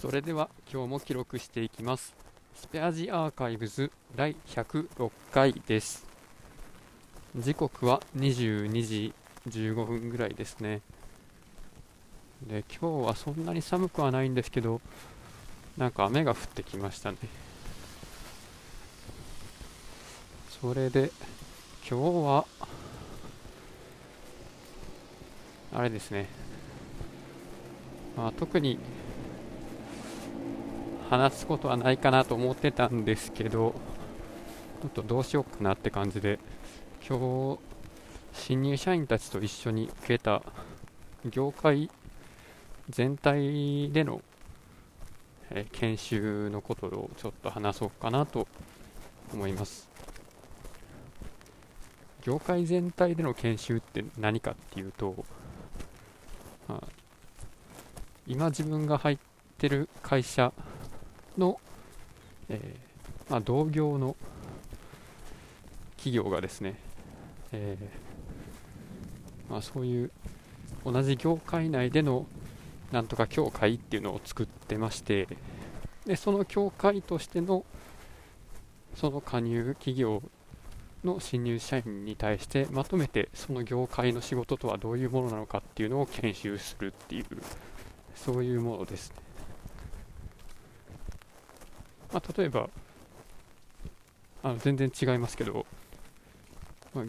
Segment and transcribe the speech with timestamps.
[0.00, 2.14] それでは今日も記録していきます。
[2.54, 6.06] スペアジアーカイブズ第106回です。
[7.34, 9.14] 時刻は22時
[9.48, 10.82] 15分ぐらいですね。
[12.46, 14.82] で今日はそんなに寒くはないんですけど
[15.78, 17.16] なんか雨が降ってきましたね。
[20.60, 21.10] それで
[21.88, 22.46] 今日は
[25.74, 26.28] あれですね、
[28.14, 28.78] まあ、特に
[31.10, 33.74] 話すことはないかなと思ってたんですけど
[34.82, 36.38] ちょっとどうしようかなって感じで
[37.08, 37.58] 今日
[38.32, 40.42] 新入社員たちと一緒に受けた
[41.30, 41.90] 業界
[42.88, 44.20] 全体での、
[45.50, 48.46] え研修のことをちょっと話そうかなと
[49.32, 49.88] 思います。
[52.22, 55.24] 業界全体での研修って何かっていうと、
[56.68, 56.88] まあ、
[58.26, 59.18] 今自分が入っ
[59.58, 60.52] てる会社
[61.38, 61.60] の、
[62.48, 64.16] えー、まあ、同業の
[65.96, 66.78] 企業がですね、
[67.52, 70.10] えー、まあ、そういう
[70.84, 72.26] 同じ業界内での
[72.92, 75.26] なんとか協会っていうのを作ってまして
[76.06, 77.64] でその協会としての
[78.94, 80.22] その加入企業
[81.04, 87.24] の新入社員に対してまとめてその業界の仕事とはどういうものなのかっていうのを研修するっていう
[88.14, 89.25] そういうものですね。
[92.12, 92.68] まあ、例えば
[94.42, 95.66] あの全然違いますけど、
[96.94, 97.04] まあ、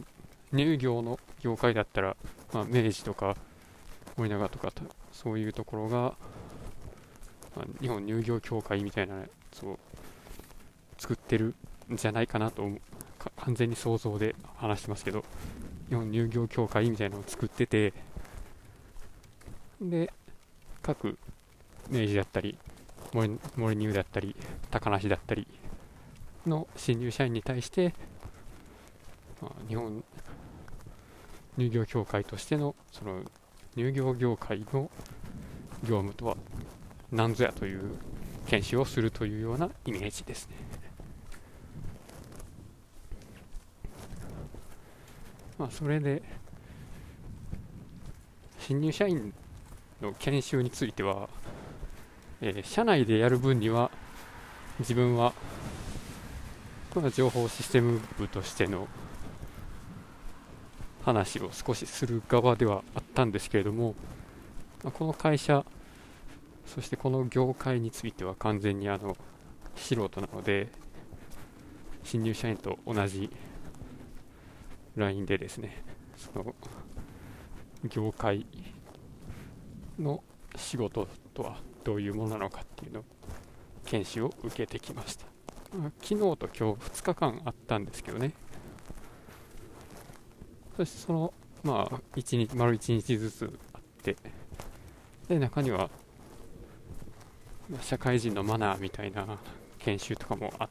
[0.52, 2.16] 乳業の業界だったら、
[2.54, 3.36] まあ、明治とか
[4.16, 4.72] 森永とか
[5.12, 6.14] そういうところが、
[7.56, 9.78] まあ、日本乳業協会みたいなやつを
[10.98, 11.54] 作ってる
[11.92, 12.68] んじゃないかなと
[13.38, 15.24] 完全に想像で話してますけど
[15.90, 17.94] 日本乳業協会みたいなのを作ってて
[19.80, 20.12] で
[20.82, 21.18] 各
[21.90, 22.58] 明治だったり
[23.14, 24.36] 森森乳だったり
[24.70, 25.48] 高梨だったり
[26.46, 27.94] の新入社員に対して、
[29.42, 30.04] まあ、日本
[31.58, 33.22] 乳業協会としてのその
[33.76, 34.90] 乳業業界の
[35.84, 36.38] 業務とは
[37.12, 37.96] 何ぞやという
[38.48, 40.56] 研修をするというようなイメージですね。
[45.58, 46.22] まあ、それで
[48.60, 49.34] 新入社員
[50.02, 51.30] の研修については
[52.42, 53.90] えー、社内でやる分には
[54.80, 55.34] 自分は
[56.92, 58.88] この情報システム部としての
[61.04, 63.96] 話を少しする側ではあったんですけれども、
[64.84, 65.66] ま、この会社
[66.66, 69.18] そしてこの業界については完全にあの
[69.76, 70.68] 素人なので
[72.04, 73.32] 新入社員と同じ
[74.96, 75.84] LINE でですね
[76.18, 76.54] その
[77.90, 78.46] 業界
[79.98, 80.24] の
[80.58, 83.04] 仕事とはどういうものなのかっていうのを
[83.86, 85.26] 研修を受けてきました、
[86.02, 88.34] 昨日と今日2日間あったんですけどね。
[90.76, 94.16] そしてそのまあ1日丸1日ずつあって。
[95.28, 95.90] で中には
[97.82, 99.38] 社会人のマナーみたいな
[99.80, 100.70] 研修とかもあっ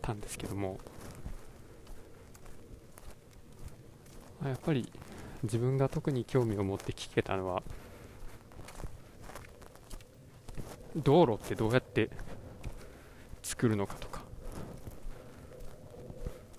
[0.00, 0.78] たんですけども。
[4.44, 4.90] やっぱり
[5.44, 7.62] 自分が特に興味を持って聞けたのは
[10.96, 12.10] 道路ってどうやって
[13.42, 14.22] 作るのかとか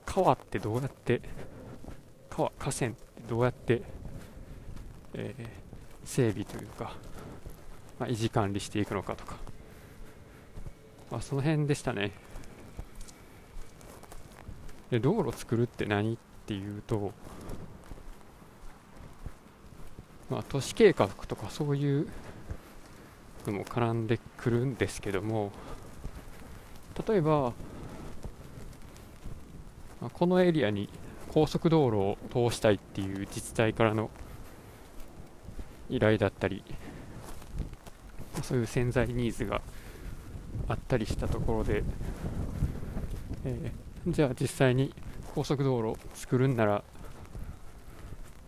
[0.05, 1.21] 川ってどうやって
[2.29, 3.81] 川河川ってどうやって、
[5.13, 5.47] えー、
[6.03, 6.93] 整備というか、
[7.99, 9.35] まあ、維持管理していくのかとか、
[11.11, 12.11] まあ、その辺でしたね。
[14.91, 17.11] で道路作るって何っていうと、
[20.29, 22.07] まあ、都市計画とかそういう
[23.51, 25.51] のも絡んでくるんですけども
[27.07, 27.53] 例えば
[30.13, 30.89] このエリアに
[31.29, 32.17] 高速道路を
[32.49, 34.09] 通したいっていう自治体からの
[35.89, 36.63] 依頼だったり
[38.41, 39.61] そういう潜在ニーズが
[40.67, 41.83] あったりしたところで、
[43.45, 44.93] えー、じゃあ実際に
[45.33, 46.83] 高速道路を作るんなら、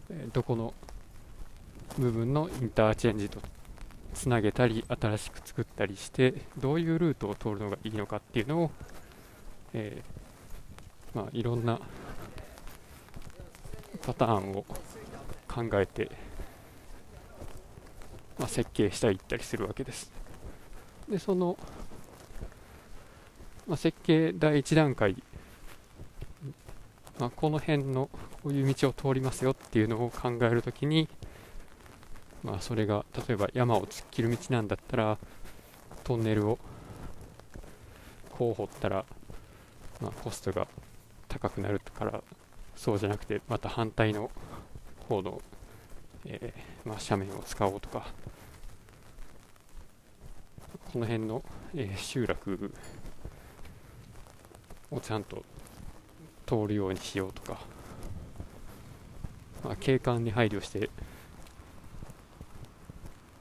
[0.10, 0.74] えー、どこの
[1.98, 3.40] 部分のインターチェンジと
[4.16, 8.72] つなげたり新しく作ったりしてどういうルートを通るのがいいのかっていうのを、
[9.74, 11.80] えー、まあ、いろんな
[14.06, 14.66] パターンを
[15.48, 16.10] 考えて、
[18.40, 20.12] まあ、設計したりったりするわけです。
[21.10, 21.58] でその、
[23.68, 25.22] まあ、設計第1段階、
[27.20, 28.10] まこの辺の
[28.44, 31.10] こういう道を通りますよっていうのを考えるときに
[32.46, 35.18] まあ、それが例えば山を突っ切る道なんだったら
[36.04, 36.60] トンネルを
[38.30, 39.04] こう掘ったら、
[40.00, 40.68] まあ、コストが
[41.28, 42.22] 高くなるから
[42.76, 44.30] そうじゃなくてまた反対の
[45.10, 45.42] 方の、
[46.26, 48.06] えー、まあ、斜面を使おうとか
[50.94, 51.44] この辺の、
[51.74, 52.72] えー、集落
[54.92, 55.44] をちゃんと
[56.46, 57.60] 通るようにしようとか、
[59.64, 60.92] まあ、景観に配慮して、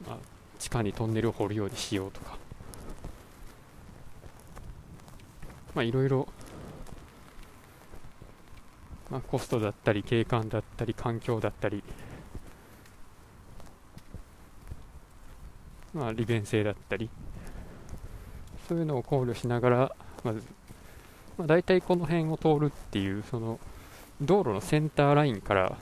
[0.06, 0.18] まあ、
[0.58, 2.38] 地下にトンネルを掘るようにしようとか。
[5.74, 6.28] まあいろいろ、
[9.10, 11.82] まあ、コストだったり景観だったり環境だったり
[15.92, 17.10] まあ利便性だったり
[18.68, 20.42] そういうのを考慮しながらまず、
[21.36, 23.58] まあ、大体この辺を通るっていうその
[24.20, 25.76] 道路のセンターラインから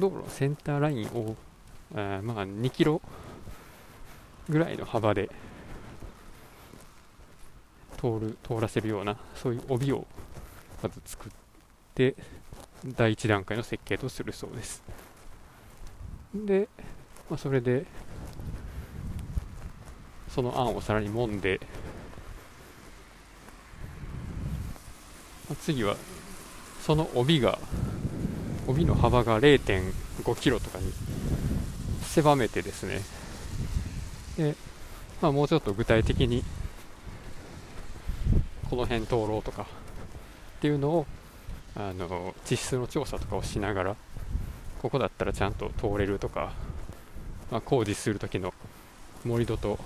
[0.00, 1.36] 道路センターラインを、
[1.94, 3.00] え、まあ2キロ
[4.48, 5.30] ぐらいの幅で
[7.98, 10.06] 通る通らせるようなそういう帯を
[10.82, 11.32] まず作っ
[11.94, 12.16] て
[12.84, 14.82] 第1段階の設計とするそうです。
[16.34, 16.68] で、
[17.28, 17.84] まあ、それで
[20.28, 21.60] その案をさらに揉んで、
[25.48, 25.96] まあ、次は
[26.80, 27.58] その帯が
[28.70, 30.92] 帯の幅が0.5キロとかに
[32.02, 33.00] 狭めてですね。
[34.36, 34.54] で、
[35.20, 36.44] まあ、もうちょっと具体的に
[38.68, 39.66] この辺通ろうとかっ
[40.60, 41.06] ていうのを
[41.74, 43.96] あの地質の調査とかをしながら
[44.80, 46.52] ここだったらちゃんと通れるとか、
[47.50, 48.54] まあ、工事する時の
[49.24, 49.78] 盛り土と、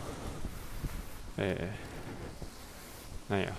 [1.38, 3.54] えー、なんや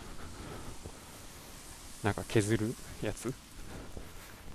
[2.04, 3.33] なんか削るやつ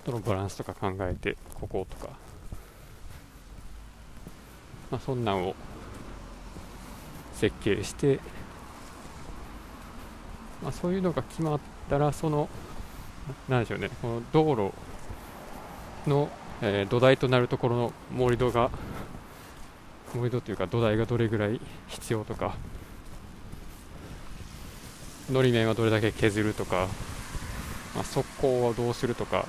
[0.04, 2.12] とのバランスとか考えてこことか、
[4.90, 5.54] まあ、そんなんを
[7.34, 8.20] 設計して
[10.62, 12.48] まあ、そういうのが決まったらその
[13.48, 14.72] なんでしょうねこの道路
[16.08, 16.28] の、
[16.60, 18.70] えー、土台となるところの盛り土が
[20.14, 22.56] 盛り土というか土台がどれぐらい必要とか
[25.30, 26.88] のり面はどれだけ削るとか、
[27.94, 29.46] まあ、側溝はどうするとか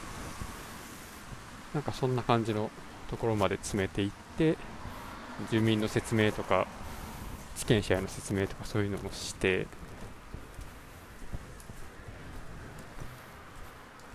[1.73, 2.69] なんかそんな感じの
[3.09, 4.57] ところまで詰めていって
[5.49, 6.67] 住民の説明とか
[7.55, 9.67] 地権者への説明とかそういうのもして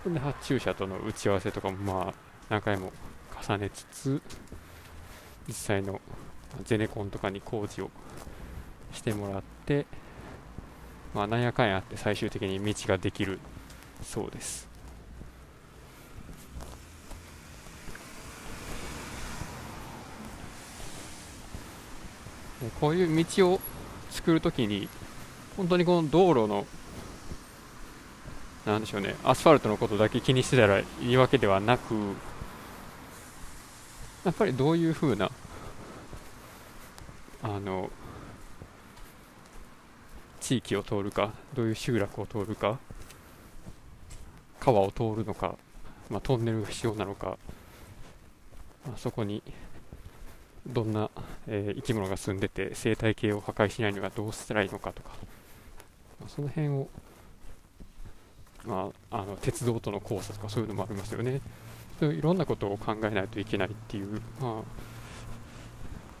[0.05, 2.13] で発注者との打ち合わせとかもまあ
[2.49, 2.91] 何回も
[3.45, 4.21] 重ねつつ
[5.47, 5.99] 実際の
[6.63, 7.89] ゼネコンとかに工事を
[8.93, 9.85] してもらって
[11.13, 13.39] まあなんやかんやあって最終的に道ができる
[14.01, 14.66] そうです。
[22.79, 23.61] こういう道を
[24.09, 24.89] 作るときに
[25.55, 26.65] 本当にこの道路の
[28.67, 31.95] なんでしょうね、アスファルトのことだけ気にしてたらいいわけではなく、
[34.25, 35.31] やっぱりどういうふうな、
[37.41, 37.89] あの、
[40.41, 42.77] 地域を通るか、どういう集落を通るか、
[44.59, 45.55] 川を通るのか、
[46.09, 47.37] まあ、トンネルが必要なのか、
[48.85, 49.41] まあ、そこに
[50.67, 51.09] どんな、
[51.47, 55.09] えー、生き物が住んでて生態系を破壊しないにはどうしたらいいのかとか、
[56.19, 56.89] まあ、その辺を
[58.65, 61.39] まあ、あの鉄道との交差とかそういうのもありますよね。
[61.99, 64.61] そういろんなことを考えないといけないっていう、ま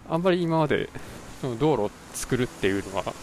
[0.09, 0.89] あ、あんまり今まで
[1.41, 3.13] その道路を作るっていうのは、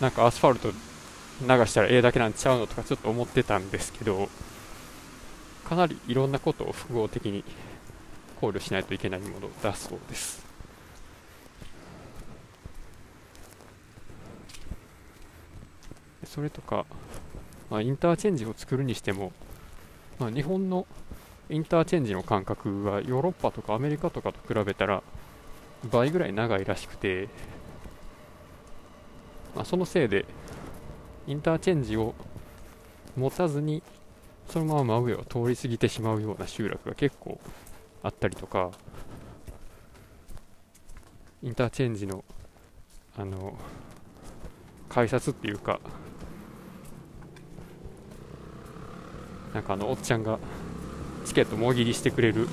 [0.00, 4.28] なんかアスファルト流したらええだけなんちゃうのとかちょっと思ってたんですけど、
[5.68, 7.44] かなりいろんなことを複合的に
[8.40, 10.44] 考慮しないといけないものだそうです。
[16.24, 16.84] それとか、
[17.70, 19.32] まあ、インターチェンジを作るにしても、
[20.18, 20.86] まあ、日本の
[21.48, 25.02] インターチェンジの間隔はヨーロッパとかアメリカとかと比べたら
[25.90, 27.28] 倍ぐらい長いらしくて、
[29.54, 30.24] まあ、そのせいで
[31.26, 32.14] インターチェンジを
[33.16, 33.82] 持たずに
[34.48, 37.38] そのまま真上を通り過ぎてしまうような集落が結構
[38.04, 38.70] あったりとか
[41.42, 42.22] インターチェンジの
[43.16, 43.56] あの
[44.90, 45.80] 改札っていうか
[49.54, 50.38] なんかあのおっちゃんが
[51.24, 52.46] チケットもぎりしてくれる。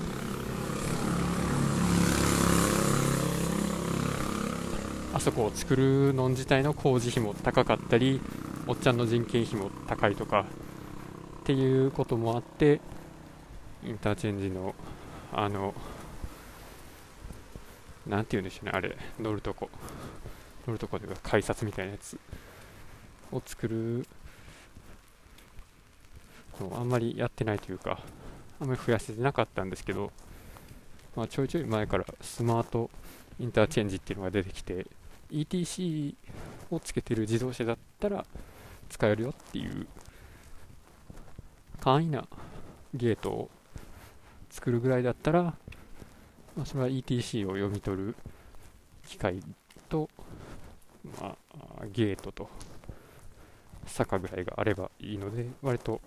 [5.13, 8.22] あそこを作るの自体の工事費も高かったり
[8.65, 10.46] おっちゃんの人件費も高いとか
[11.41, 12.79] っていうこともあって
[13.84, 14.74] インターチェンジの
[15.33, 15.73] あの
[18.07, 19.69] なんて言うんでしょうねあれ乗るとこ。
[20.67, 22.19] 乗るとこというか改札みたいなやつ
[23.31, 24.05] を作る。
[26.61, 28.00] のあんまりやってないというか
[28.59, 30.11] あんまり増やせてなかったんですけど、
[31.15, 32.89] まあ、ちょいちょい前からスマート
[33.39, 34.85] インターチェンジっていうのが出てきて
[35.31, 36.15] ETC
[36.69, 38.25] をつけてる自動車だったら
[38.89, 39.88] 使えるよっていう
[41.79, 42.27] 簡易な
[42.93, 43.50] ゲートを
[44.51, 45.55] 作るぐらいだったら、ま
[46.63, 48.15] あ、それは ETC を読み取る
[49.08, 49.41] 機械
[49.89, 50.10] と、
[51.20, 52.50] まあ、ゲートと
[53.88, 56.01] 坂ぐらいがあればいいので割と、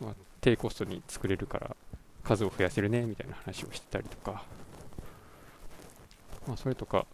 [0.00, 1.76] まあ、低コストに作れるから
[2.22, 4.44] 数を増やせるねみたいな話をしてたりとか、
[6.46, 7.06] まあ、それとか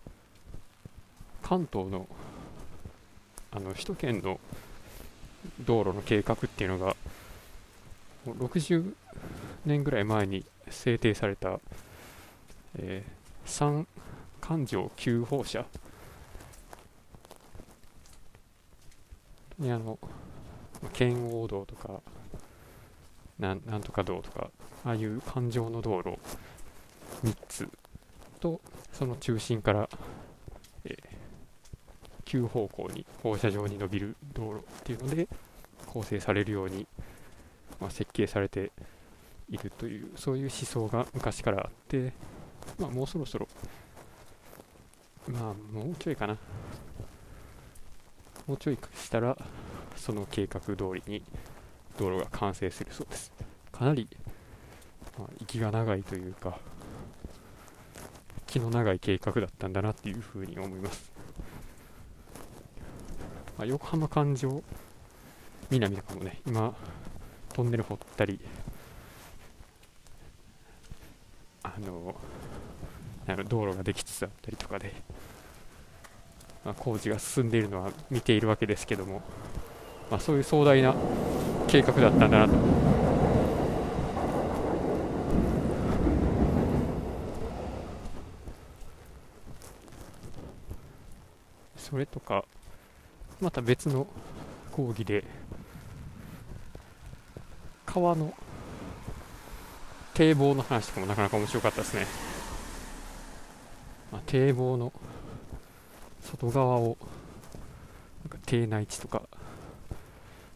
[1.42, 2.06] 関東の
[3.54, 4.40] あの首都圏の
[5.60, 6.96] 道路の計画っていうのが
[8.26, 8.94] 60
[9.64, 11.60] 年ぐらい前に制定された、
[12.78, 13.86] えー、三
[14.40, 15.64] 環状急放射
[19.58, 19.98] にあの
[20.92, 22.00] 圏央道とか
[23.38, 24.50] なんなんとか道とか
[24.84, 26.18] ああいう環状の道路
[27.22, 27.68] 3つ。
[28.42, 28.60] と
[28.92, 29.88] その中心から、
[30.84, 30.96] えー、
[32.24, 35.28] 急方向に放射状に伸びる道路っていうので
[35.86, 36.88] 構成されるように、
[37.80, 38.72] まあ、設計されて
[39.52, 42.12] いるというそういう思想が昔からあって、
[42.78, 43.46] まあ、もうそろそろ
[45.28, 45.42] まあ
[45.72, 46.36] もうちょいかな。
[48.46, 49.38] もうちょいしたら
[49.94, 51.22] その計画通りに
[51.96, 53.32] 道路が完成するそうです。
[53.70, 54.08] かなり、
[55.16, 56.58] まあ、息が長いというか
[58.46, 61.10] 気の長い計画だったんだなっていうふうに思います、
[63.56, 64.62] まあ、横浜環状
[65.70, 66.74] 南とかもね今
[67.54, 68.38] トンネル掘ったり
[71.76, 72.14] あの
[73.44, 74.92] 道路ができつつあったりとかで、
[76.64, 79.22] まあ、工事が進んでいるのは見ているわけですけども、
[80.10, 80.94] まあ、そういう壮大な
[81.68, 82.54] 計画だったんだなと。
[91.76, 92.44] それとか
[93.40, 94.06] また別の
[94.70, 95.24] 講義で
[97.84, 98.32] 川の
[100.14, 102.06] 堤防の話とかもなかなか面白かったですね、
[104.10, 104.92] まあ、堤防の
[106.20, 106.96] 外側を
[108.24, 109.22] なんか堤内地とか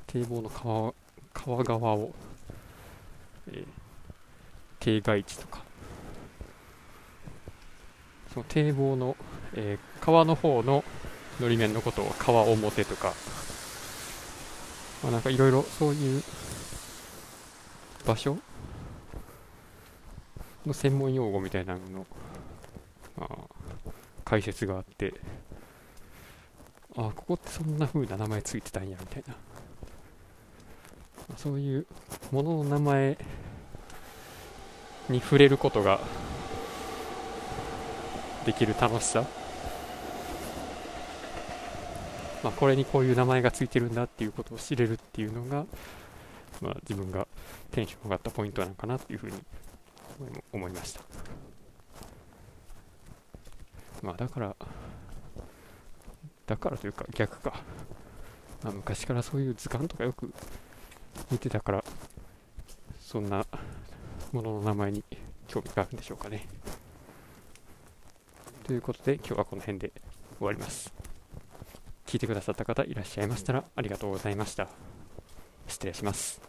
[0.06, 0.94] 堤防の川
[1.32, 2.14] 川側を、
[3.48, 3.66] えー、
[4.80, 5.66] 堤外地とか。
[8.36, 9.16] その堤防の、
[9.54, 10.84] えー、川の方の
[11.40, 13.14] のり面のことを川表とか、
[15.02, 16.22] まあ、なんかいろいろそういう
[18.06, 18.36] 場所
[20.66, 22.06] の専門用語みたいなのの、
[23.16, 23.90] まあ、
[24.24, 25.14] 解説があって
[26.96, 29.34] ああここってそんな風な名前ついてたんやみたいな。
[31.36, 31.86] そういう
[32.30, 33.18] ものの名前
[35.08, 36.00] に触れることが
[38.44, 39.24] できる楽しさ、
[42.44, 45.66] まあ、これにこういう名前がついてるんだっていうことを知れるっていうのが、
[46.60, 47.26] まあ、自分が
[47.72, 49.32] テンション上がったポイントなのかなっていうふうに
[50.52, 51.00] 思いました、
[54.02, 54.56] まあ、だから
[56.46, 57.60] だからというか逆か、
[58.62, 60.32] まあ、昔からそういう図鑑とかよく
[61.30, 61.84] 見てたから
[63.00, 63.44] そんな
[64.32, 65.04] ものの名前に
[65.48, 66.46] 興味があるんでしょうかね。
[68.64, 69.92] ということで今日はこの辺で
[70.38, 70.92] 終わります。
[72.04, 74.68] 聞いてくださった方いらっしゃいましたらありがとうございました。
[75.68, 76.45] 失礼します。